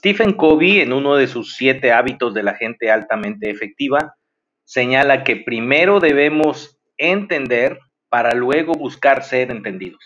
[0.00, 4.16] Stephen Covey, en uno de sus siete hábitos de la gente altamente efectiva,
[4.64, 7.78] señala que primero debemos entender
[8.08, 10.02] para luego buscar ser entendidos.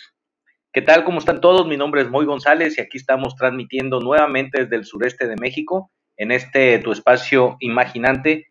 [0.73, 1.05] ¿Qué tal?
[1.05, 1.69] ¿Cómo están todos?
[1.69, 5.93] Mi nombre es Moy González y aquí estamos transmitiendo nuevamente desde el sureste de México
[6.17, 8.49] en este tu espacio imaginante.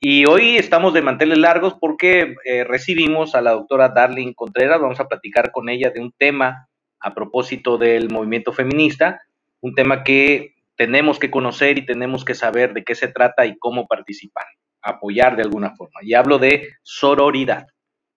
[0.00, 4.80] Y hoy estamos de manteles largos porque eh, recibimos a la doctora Darling Contreras.
[4.80, 6.70] Vamos a platicar con ella de un tema
[7.00, 9.20] a propósito del movimiento feminista,
[9.60, 13.58] un tema que tenemos que conocer y tenemos que saber de qué se trata y
[13.58, 14.46] cómo participar,
[14.80, 16.00] apoyar de alguna forma.
[16.00, 17.66] Y hablo de sororidad.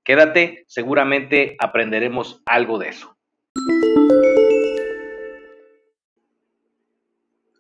[0.05, 3.17] Quédate, seguramente aprenderemos algo de eso.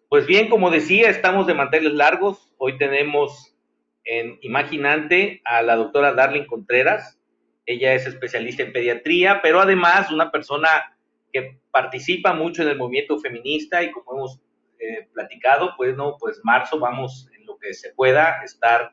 [0.07, 2.49] Pues bien, como decía, estamos de manteles largos.
[2.57, 3.57] Hoy tenemos
[4.05, 7.19] en Imaginante a la doctora Darling Contreras.
[7.65, 10.95] Ella es especialista en pediatría, pero además una persona
[11.33, 14.39] que participa mucho en el movimiento feminista y como hemos
[14.83, 18.91] eh, platicado, pues no, pues marzo vamos en lo que se pueda estar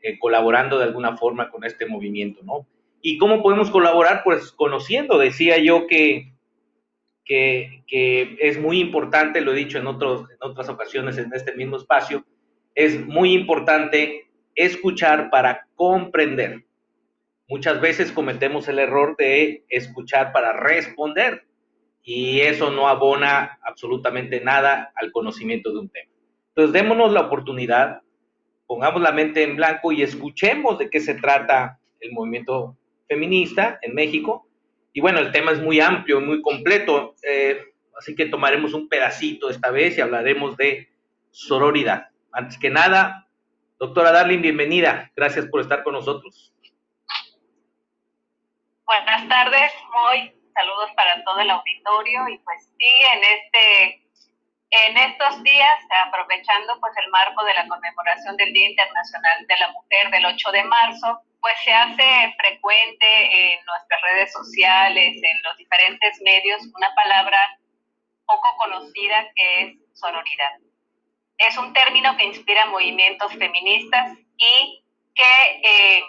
[0.00, 2.66] eh, colaborando de alguna forma con este movimiento, ¿no?
[3.02, 4.22] ¿Y cómo podemos colaborar?
[4.22, 6.32] Pues conociendo, decía yo que,
[7.24, 7.82] que,
[8.40, 12.24] es muy importante, lo he dicho en, otros, en otras ocasiones en este mismo espacio,
[12.76, 16.64] es muy importante escuchar para comprender.
[17.48, 21.45] Muchas veces cometemos el error de escuchar para responder
[22.08, 26.08] y eso no abona absolutamente nada al conocimiento de un tema.
[26.50, 28.00] Entonces, démonos la oportunidad,
[28.68, 32.76] pongamos la mente en blanco y escuchemos de qué se trata el movimiento
[33.08, 34.46] feminista en México.
[34.92, 37.60] Y bueno, el tema es muy amplio, muy completo, eh,
[37.98, 40.88] así que tomaremos un pedacito esta vez y hablaremos de
[41.32, 42.10] sororidad.
[42.30, 43.26] Antes que nada,
[43.80, 45.10] doctora Darling, bienvenida.
[45.16, 46.54] Gracias por estar con nosotros.
[48.86, 54.02] Buenas tardes, muy saludos para todo el auditorio y pues sí, en este
[54.70, 59.70] en estos días, aprovechando pues el marco de la conmemoración del Día Internacional de la
[59.70, 65.56] Mujer del 8 de marzo, pues se hace frecuente en nuestras redes sociales, en los
[65.56, 67.38] diferentes medios, una palabra
[68.26, 70.52] poco conocida que es sororidad.
[71.38, 74.84] Es un término que inspira movimientos feministas y
[75.14, 76.02] que eh,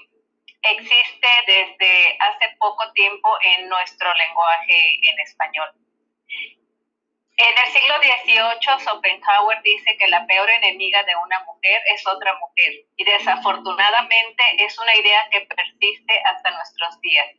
[0.72, 5.70] existe desde hace poco tiempo en nuestro lenguaje en español.
[7.38, 12.34] En el siglo XVIII, Schopenhauer dice que la peor enemiga de una mujer es otra
[12.40, 17.30] mujer y desafortunadamente es una idea que persiste hasta nuestros días.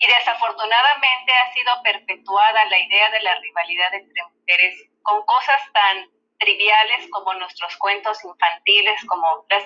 [0.00, 6.10] Y desafortunadamente ha sido perpetuada la idea de la rivalidad entre mujeres con cosas tan
[6.38, 9.64] triviales como nuestros cuentos infantiles, como las,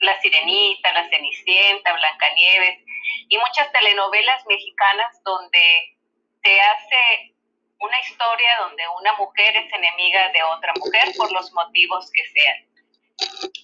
[0.00, 2.84] la Sirenita, La Cenicienta, Blancanieves
[3.28, 5.96] y muchas telenovelas mexicanas donde
[6.42, 7.34] se hace
[7.80, 12.68] una historia donde una mujer es enemiga de otra mujer por los motivos que sean.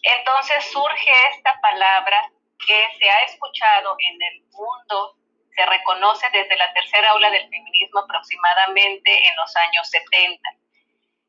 [0.03, 2.31] Entonces surge esta palabra
[2.67, 5.17] que se ha escuchado en el mundo,
[5.57, 10.51] se reconoce desde la tercera ola del feminismo aproximadamente en los años 70.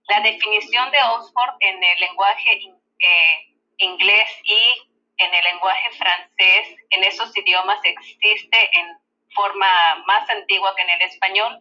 [0.08, 2.60] La definición de Oxford en el lenguaje
[3.00, 8.98] eh, inglés y en el lenguaje francés, en esos idiomas existe en
[9.34, 9.68] forma
[10.06, 11.60] más antigua que en el español.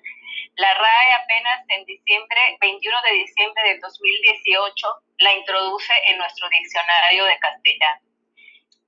[0.57, 4.89] La RAE apenas en diciembre, 21 de diciembre del 2018,
[5.19, 8.01] la introduce en nuestro diccionario de castellano.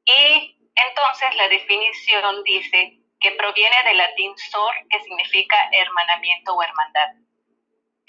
[0.04, 7.08] Y entonces la definición dice que proviene del latín sor, que significa hermanamiento o hermandad.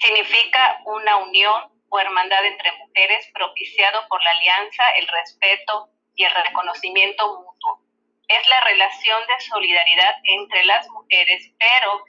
[0.00, 6.34] Significa una unión o hermandad entre mujeres propiciado por la alianza, el respeto, y el
[6.34, 7.80] reconocimiento mutuo.
[8.26, 12.04] Es la relación de solidaridad entre las mujeres, pero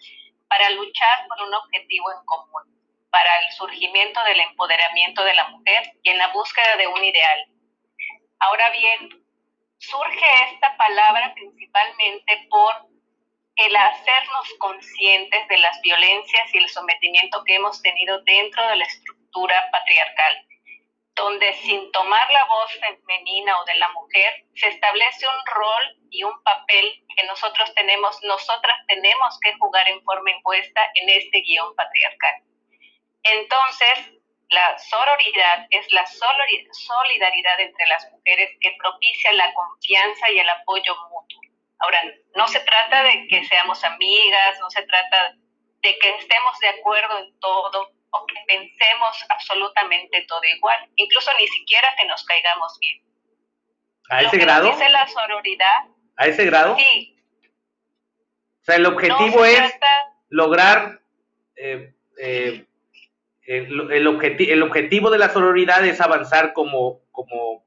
[0.50, 2.64] para luchar por un objetivo en común,
[3.12, 7.46] para el surgimiento del empoderamiento de la mujer y en la búsqueda de un ideal.
[8.40, 9.24] Ahora bien,
[9.78, 12.90] surge esta palabra principalmente por
[13.58, 18.86] el hacernos conscientes de las violencias y el sometimiento que hemos tenido dentro de la
[18.86, 20.49] estructura patriarcal
[21.16, 26.24] donde sin tomar la voz femenina o de la mujer, se establece un rol y
[26.24, 31.76] un papel que nosotros tenemos, nosotras tenemos que jugar en forma impuesta en este guion
[31.76, 32.44] patriarcal.
[33.24, 34.20] Entonces,
[34.50, 40.96] la sororidad es la solidaridad entre las mujeres que propicia la confianza y el apoyo
[41.10, 41.42] mutuo.
[41.80, 42.02] Ahora,
[42.36, 45.36] no se trata de que seamos amigas, no se trata
[45.82, 51.48] de que estemos de acuerdo en todo, o que pensemos absolutamente todo igual, incluso ni
[51.48, 53.04] siquiera que nos caigamos bien.
[54.10, 54.72] ¿A ese grado?
[54.72, 55.86] dice la sororidad.
[56.16, 56.76] ¿A ese grado?
[56.78, 57.16] Sí.
[58.62, 59.74] O sea, el objetivo es
[60.30, 61.00] lograr
[61.56, 62.66] eh, eh,
[63.50, 64.08] el, el,
[64.62, 67.66] objetivo de la sororidad es avanzar como, como,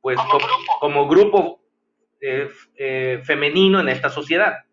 [0.00, 0.18] pues,
[0.80, 1.60] como, grupo,
[2.20, 4.64] eh, eh, femenino en esta sociedad.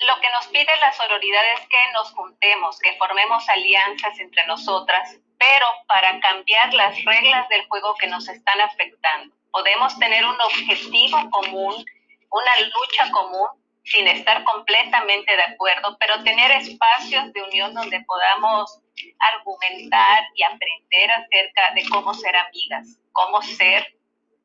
[0.00, 5.16] Lo que nos pide la sororidad es que nos juntemos, que formemos alianzas entre nosotras,
[5.38, 9.34] pero para cambiar las reglas del juego que nos están afectando.
[9.50, 11.84] Podemos tener un objetivo común,
[12.30, 13.48] una lucha común,
[13.84, 18.80] sin estar completamente de acuerdo, pero tener espacios de unión donde podamos
[19.18, 23.96] argumentar y aprender acerca de cómo ser amigas, cómo ser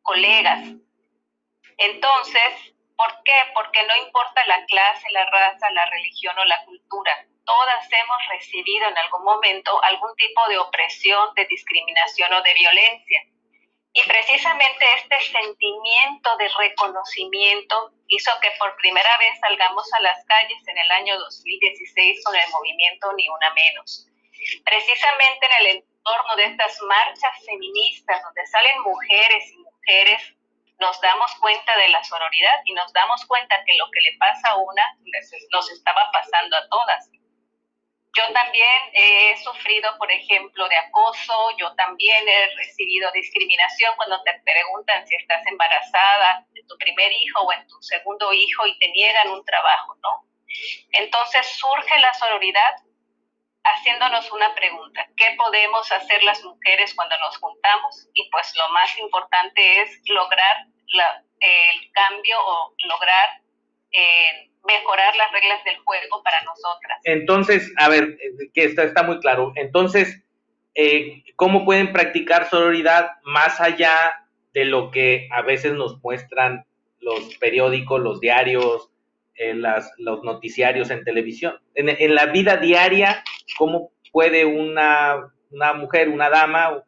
[0.02, 0.64] colegas.
[1.78, 2.73] Entonces,
[3.04, 3.36] ¿por qué?
[3.54, 8.88] Porque no importa la clase, la raza, la religión o la cultura, todas hemos recibido
[8.88, 13.22] en algún momento algún tipo de opresión, de discriminación o de violencia.
[13.96, 20.68] Y precisamente este sentimiento de reconocimiento hizo que por primera vez salgamos a las calles
[20.68, 24.08] en el año 2016 con el movimiento Ni Una Menos.
[24.66, 30.36] Precisamente en el entorno de estas marchas feministas donde salen mujeres y mujeres,
[30.80, 34.50] nos damos cuenta de la sororidad y nos damos cuenta que lo que le pasa
[34.50, 34.84] a una
[35.52, 37.10] nos estaba pasando a todas.
[38.16, 44.40] Yo también he sufrido, por ejemplo, de acoso, yo también he recibido discriminación cuando te
[44.46, 48.90] preguntan si estás embarazada de tu primer hijo o en tu segundo hijo y te
[48.90, 50.28] niegan un trabajo, ¿no?
[50.92, 52.76] Entonces surge la sororidad
[53.64, 58.08] haciéndonos una pregunta, ¿qué podemos hacer las mujeres cuando nos juntamos?
[58.14, 60.68] Y pues lo más importante es lograr
[61.40, 63.42] el cambio o lograr...
[63.92, 67.00] Eh, mejorar las reglas del juego para nosotras.
[67.04, 68.18] Entonces, a ver,
[68.54, 69.52] que está, está muy claro.
[69.56, 70.24] Entonces,
[70.76, 76.66] eh, ¿cómo pueden practicar sororidad más allá de lo que a veces nos muestran
[77.00, 78.90] los periódicos, los diarios,
[79.36, 81.56] eh, las, los noticiarios en televisión?
[81.76, 83.24] En, la vida diaria,
[83.58, 86.84] ¿cómo puede una, una mujer, una dama,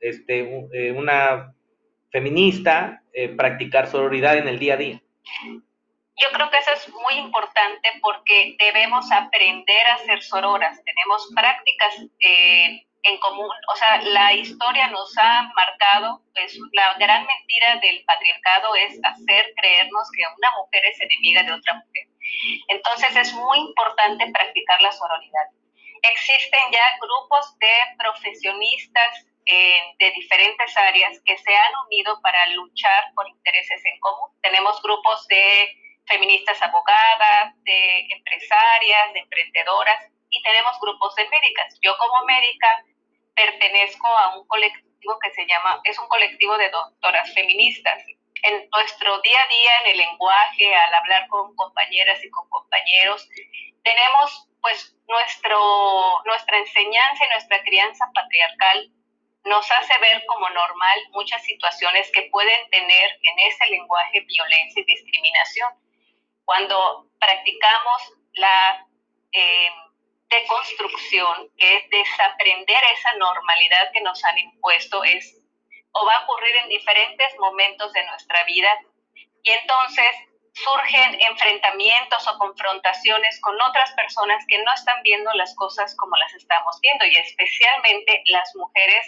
[0.00, 1.54] este, una
[2.10, 3.02] feminista
[3.36, 5.02] practicar sororidad en el día a día?
[6.18, 12.06] Yo creo que eso es muy importante porque debemos aprender a ser sororas, tenemos prácticas
[12.20, 18.04] eh, en común, o sea, la historia nos ha marcado, pues la gran mentira del
[18.04, 22.08] patriarcado es hacer creernos que una mujer es enemiga de otra mujer.
[22.68, 25.46] Entonces es muy importante practicar la sororidad.
[26.02, 33.04] Existen ya grupos de profesionistas eh, de diferentes áreas que se han unido para luchar
[33.14, 34.30] por intereses en común.
[34.42, 35.70] Tenemos grupos de
[36.06, 41.78] feministas abogadas, de empresarias, de emprendedoras y tenemos grupos de médicas.
[41.80, 42.84] Yo como médica
[43.36, 48.02] pertenezco a un colectivo que se llama, es un colectivo de doctoras feministas.
[48.42, 53.28] En nuestro día a día, en el lenguaje, al hablar con compañeras y con compañeros,
[53.84, 58.90] tenemos pues nuestro, nuestra enseñanza y nuestra crianza patriarcal
[59.44, 64.84] nos hace ver como normal muchas situaciones que pueden tener en ese lenguaje violencia y
[64.84, 65.72] discriminación
[66.44, 68.86] cuando practicamos la
[69.32, 69.70] eh,
[70.28, 75.40] deconstrucción, que es desaprender esa normalidad que nos han impuesto, es
[75.92, 78.68] o va a ocurrir en diferentes momentos de nuestra vida
[79.42, 80.10] y entonces
[80.52, 86.34] surgen enfrentamientos o confrontaciones con otras personas que no están viendo las cosas como las
[86.34, 89.06] estamos viendo y especialmente las mujeres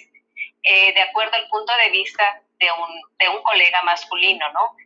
[0.63, 4.77] eh, de acuerdo al punto de vista de un, de un colega masculino, ¿no?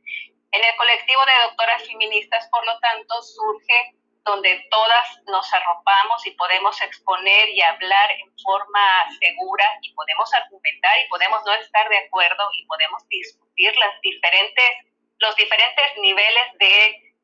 [0.53, 6.31] En el colectivo de doctoras feministas, por lo tanto, surge donde todas nos arropamos y
[6.33, 8.81] podemos exponer y hablar en forma
[9.21, 14.71] segura y podemos argumentar y podemos no estar de acuerdo y podemos discutir las diferentes,
[15.19, 17.15] los diferentes niveles de,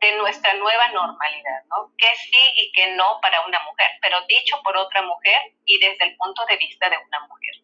[0.00, 1.92] de nuestra nueva normalidad, ¿no?
[1.98, 6.04] Que sí y que no para una mujer, pero dicho por otra mujer y desde
[6.06, 7.54] el punto de vista de una mujer.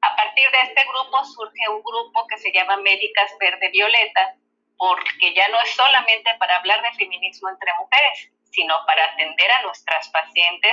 [0.00, 4.34] A partir de este grupo surge un grupo que se llama Médicas Verde Violeta,
[4.82, 9.62] porque ya no es solamente para hablar de feminismo entre mujeres, sino para atender a
[9.62, 10.72] nuestras pacientes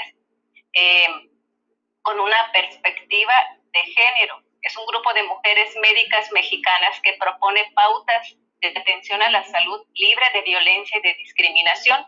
[0.74, 1.30] eh,
[2.01, 3.34] con una perspectiva
[3.72, 4.42] de género.
[4.63, 9.86] Es un grupo de mujeres médicas mexicanas que propone pautas de atención a la salud
[9.94, 12.04] libre de violencia y de discriminación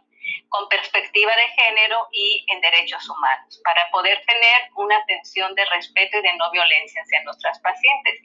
[0.49, 6.17] con perspectiva de género y en derechos humanos, para poder tener una atención de respeto
[6.17, 8.21] y de no violencia hacia nuestras pacientes.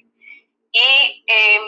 [0.73, 1.61] Y eh,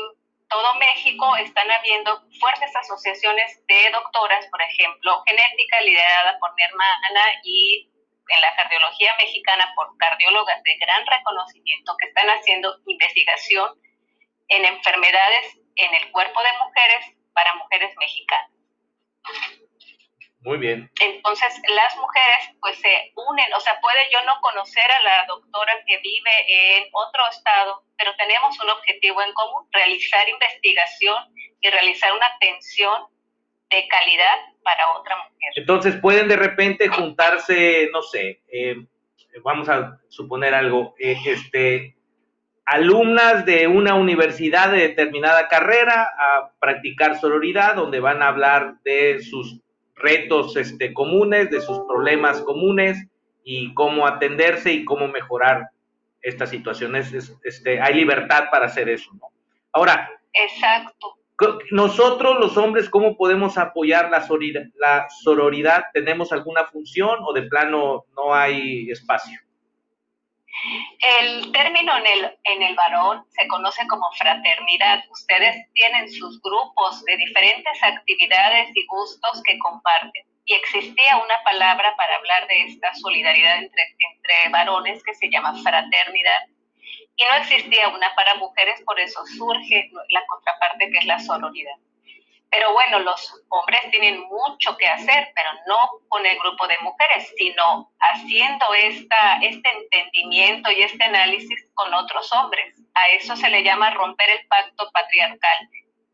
[0.49, 7.23] todo México están habiendo fuertes asociaciones de doctoras, por ejemplo, genética liderada por mi hermana
[7.43, 7.91] y
[8.29, 13.71] en la cardiología mexicana por cardiólogas de gran reconocimiento que están haciendo investigación
[14.49, 18.51] en enfermedades en el cuerpo de mujeres para mujeres mexicanas.
[20.41, 20.91] Muy bien.
[21.01, 25.75] Entonces, las mujeres pues se unen, o sea, puede yo no conocer a la doctora
[25.87, 31.17] que vive en otro estado, pero tenemos un objetivo en común, realizar investigación
[31.61, 33.03] y realizar una atención
[33.71, 35.53] de calidad para otra mujer.
[35.57, 38.77] Entonces, pueden de repente juntarse, no sé, eh,
[39.43, 41.97] vamos a suponer algo, eh, este,
[42.65, 49.21] alumnas de una universidad de determinada carrera a practicar sororidad, donde van a hablar de
[49.23, 49.61] sus
[49.97, 52.99] retos este, comunes, de sus problemas comunes
[53.43, 55.71] y cómo atenderse y cómo mejorar
[56.23, 57.13] estas situaciones.
[57.45, 59.29] Este, hay libertad para hacer eso, ¿no?
[59.73, 60.11] Ahora.
[60.33, 61.15] Exacto.
[61.71, 65.85] Nosotros, los hombres, ¿cómo podemos apoyar la sororidad, la sororidad?
[65.93, 69.39] ¿Tenemos alguna función o de plano no hay espacio?
[71.21, 75.05] El término en el, en el varón se conoce como fraternidad.
[75.11, 80.27] Ustedes tienen sus grupos de diferentes actividades y gustos que comparten.
[80.49, 86.47] Y existía una palabra para hablar de esta solidaridad entre, varones que se llama fraternidad.
[87.17, 91.75] Y no existía una para mujeres, por eso surge la contraparte que es la sororidad.
[92.51, 95.77] Pero bueno, los hombres tienen mucho que hacer, pero no
[96.09, 102.33] con el grupo de mujeres, sino haciendo esta, este entendimiento y este análisis con otros
[102.33, 102.75] hombres.
[102.95, 105.69] A eso se le llama romper el pacto patriarcal.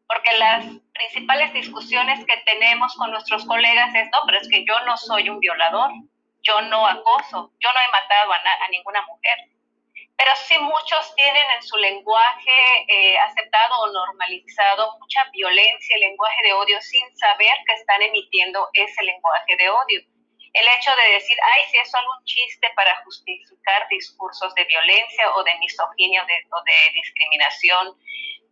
[0.07, 4.79] Porque las principales discusiones que tenemos con nuestros colegas es, no, pero es que yo
[4.81, 5.91] no soy un violador,
[6.43, 9.39] yo no acoso, yo no he matado a, ninguna mujer
[10.17, 12.51] pero sí muchos tienen en su lenguaje
[12.89, 18.69] eh, aceptado o normalizado mucha violencia, el lenguaje de odio, sin saber que están emitiendo
[18.75, 20.01] ese lenguaje de odio.
[20.53, 25.35] El hecho de decir, ay, si es solo un chiste para justificar discursos de violencia
[25.35, 27.99] o de misoginia o de discriminación,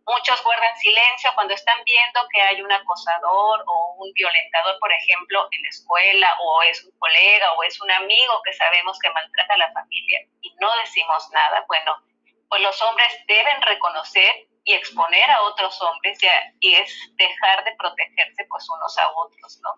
[0.05, 5.47] Muchos guardan silencio cuando están viendo que hay un acosador o un violentador, por ejemplo,
[5.51, 9.53] en la escuela, o es un colega, o es un amigo que sabemos que maltrata
[9.53, 11.63] a la familia y no decimos nada.
[11.67, 11.95] Bueno,
[12.49, 16.19] pues los hombres deben reconocer y exponer a otros hombres
[16.59, 19.69] y es dejar de protegerse pues unos a otros, ¿no?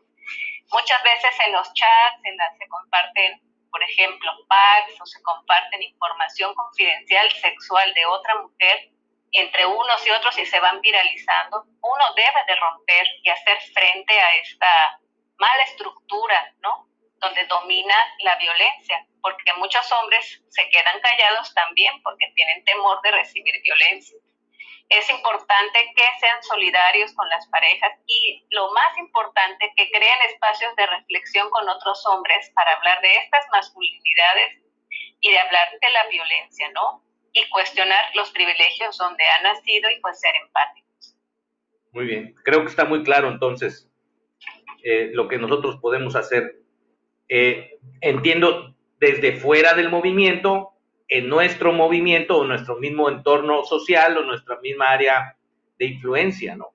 [0.72, 5.84] Muchas veces en los chats en las, se comparten, por ejemplo, packs o se comparten
[5.84, 8.95] información confidencial sexual de otra mujer
[9.32, 14.20] entre unos y otros y se van viralizando, uno debe de romper y hacer frente
[14.20, 15.00] a esta
[15.38, 16.88] mala estructura, ¿no?
[17.20, 23.12] Donde domina la violencia, porque muchos hombres se quedan callados también porque tienen temor de
[23.12, 24.18] recibir violencia.
[24.90, 30.76] Es importante que sean solidarios con las parejas y lo más importante, que creen espacios
[30.76, 34.62] de reflexión con otros hombres para hablar de estas masculinidades
[35.22, 37.05] y de hablar de la violencia, ¿no?
[37.36, 41.18] Y cuestionar los privilegios donde ha nacido y pues ser empáticos.
[41.92, 43.90] Muy bien, creo que está muy claro entonces
[44.84, 46.62] eh, lo que nosotros podemos hacer.
[47.28, 50.72] Eh, entiendo desde fuera del movimiento,
[51.08, 55.36] en nuestro movimiento o nuestro mismo entorno social o nuestra misma área
[55.78, 56.74] de influencia, ¿no?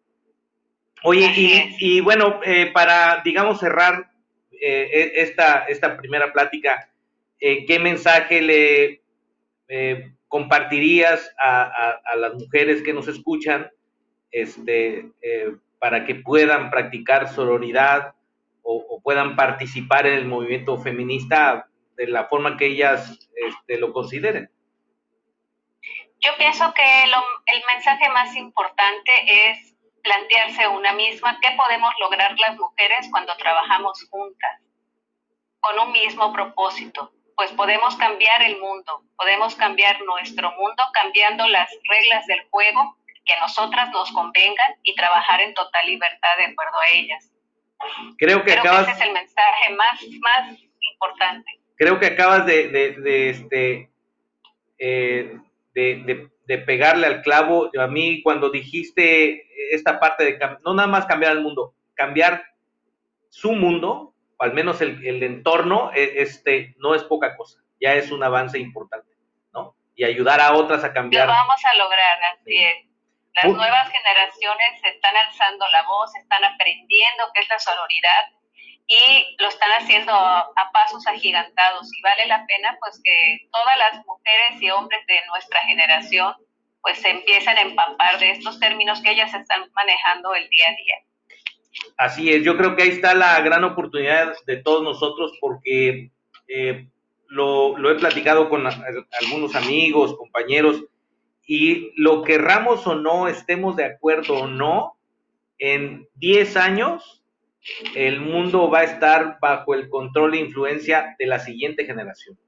[1.02, 4.11] Oye, y, y, bueno, eh, para, digamos, cerrar
[4.52, 6.90] e, esta, esta primera plática,
[7.38, 9.00] ¿qué mensaje le
[10.30, 13.68] compartirías a, las mujeres que nos escuchan
[14.30, 18.14] este, eh, para que puedan practicar sororidad
[18.62, 24.49] o, puedan participar en el movimiento feminista de la forma que ellas este, lo consideren?
[26.20, 32.56] Yo pienso que el mensaje más importante es plantearse una misma qué podemos lograr las
[32.56, 34.60] mujeres cuando trabajamos juntas,
[35.58, 37.10] con un mismo propósito,
[37.40, 43.32] pues podemos cambiar el mundo, podemos cambiar nuestro mundo cambiando las reglas del juego que
[43.32, 47.32] a nosotras nos convengan y trabajar en total libertad de acuerdo a ellas.
[48.18, 48.88] Creo que acabas...
[48.88, 50.59] ese es el mensaje más, más
[50.92, 51.50] importante.
[51.76, 53.90] Creo que acabas de, de, este,
[54.78, 55.38] eh,
[55.73, 57.70] de, de, pegarle al clavo.
[57.80, 62.44] A mí cuando dijiste esta parte de no nada más cambiar el mundo, cambiar
[63.30, 68.11] su mundo, al menos el, el, entorno, e, este, no es poca cosa, ya es
[68.11, 69.12] un avance importante,
[69.52, 69.76] ¿no?
[69.94, 71.26] Y ayudar a otras a cambiar.
[71.26, 72.87] Lo vamos a lograr, así es.
[73.42, 78.26] Las nuevas generaciones están alzando la voz, están aprendiendo qué es la sororidad
[78.88, 84.04] y lo están haciendo a pasos agigantados y vale la pena pues que todas las
[84.04, 86.35] mujeres y hombres de nuestra generación
[86.82, 90.75] pues se empiecen a empapar de estos términos que ellas están manejando el día a
[90.75, 90.97] día.
[91.96, 96.10] Así es, yo creo que ahí está la gran oportunidad de todos nosotros porque
[96.48, 96.88] eh,
[97.28, 100.84] lo, he platicado con algunos amigos, compañeros,
[101.46, 104.96] y lo querramos o no, estemos de acuerdo o no,
[105.58, 107.22] en 10 años
[107.94, 112.38] el mundo va a estar bajo el control e influencia de la siguiente generación.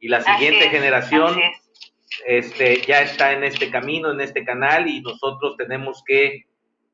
[0.00, 1.38] Y la siguiente generación
[2.26, 6.46] este, ya está en este camino, en este canal, y nosotros tenemos que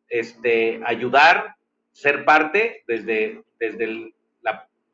[0.09, 1.56] este, ayudar,
[1.97, 4.15] ser parte desde, desde, el,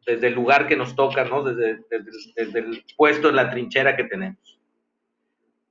[0.06, 1.42] desde el lugar que nos toca, ¿no?
[1.42, 1.80] Desde,
[2.36, 4.60] desde, el puesto en la trinchera que tenemos.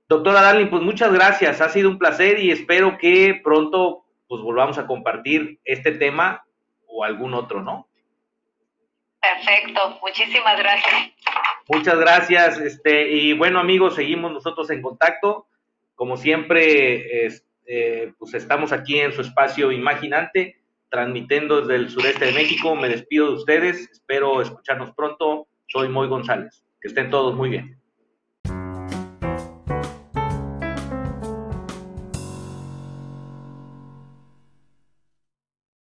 [0.09, 4.77] Doctora Darling, pues muchas gracias, ha sido un placer y espero que pronto pues volvamos
[4.77, 6.43] a compartir este tema
[6.85, 7.87] o algún otro, ¿no?
[9.21, 11.11] Perfecto, muchísimas gracias.
[11.69, 15.47] Muchas gracias, este, y bueno amigos, seguimos nosotros en contacto.
[15.95, 20.60] Como siempre, este, pues estamos aquí en su espacio Imaginante,
[20.91, 22.75] transmitiendo desde el sureste de México.
[22.75, 25.47] Me despido de ustedes, espero escucharnos pronto.
[25.67, 26.63] Soy Moy González.
[26.79, 27.80] Que estén todos muy bien.